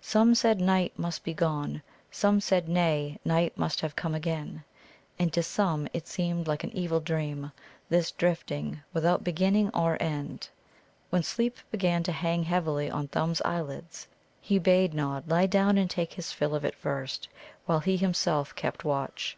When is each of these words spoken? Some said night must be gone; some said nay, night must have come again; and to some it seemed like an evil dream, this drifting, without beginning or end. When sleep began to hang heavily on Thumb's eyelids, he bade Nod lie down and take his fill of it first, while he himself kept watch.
Some 0.00 0.34
said 0.34 0.60
night 0.60 0.98
must 0.98 1.22
be 1.22 1.32
gone; 1.32 1.80
some 2.10 2.40
said 2.40 2.68
nay, 2.68 3.20
night 3.24 3.56
must 3.56 3.80
have 3.82 3.94
come 3.94 4.16
again; 4.16 4.64
and 5.16 5.32
to 5.32 5.44
some 5.44 5.86
it 5.92 6.08
seemed 6.08 6.48
like 6.48 6.64
an 6.64 6.72
evil 6.76 6.98
dream, 6.98 7.52
this 7.88 8.10
drifting, 8.10 8.80
without 8.92 9.22
beginning 9.22 9.68
or 9.72 9.96
end. 10.02 10.48
When 11.10 11.22
sleep 11.22 11.58
began 11.70 12.02
to 12.02 12.10
hang 12.10 12.42
heavily 12.42 12.90
on 12.90 13.06
Thumb's 13.06 13.40
eyelids, 13.42 14.08
he 14.40 14.58
bade 14.58 14.92
Nod 14.92 15.28
lie 15.30 15.46
down 15.46 15.78
and 15.78 15.88
take 15.88 16.14
his 16.14 16.32
fill 16.32 16.56
of 16.56 16.64
it 16.64 16.74
first, 16.74 17.28
while 17.66 17.78
he 17.78 17.96
himself 17.96 18.56
kept 18.56 18.84
watch. 18.84 19.36